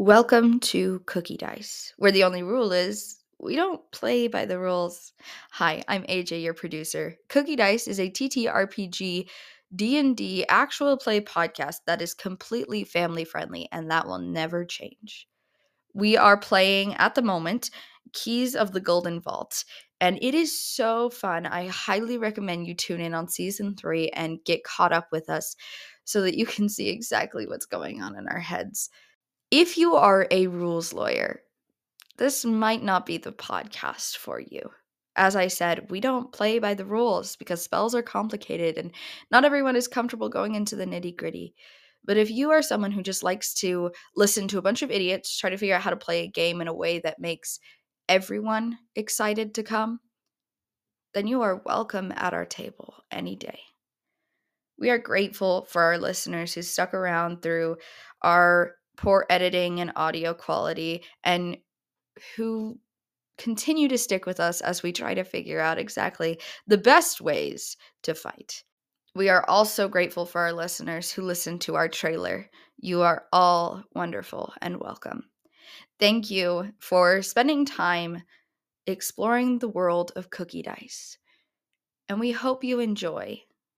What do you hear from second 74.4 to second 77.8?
and welcome. Thank you for spending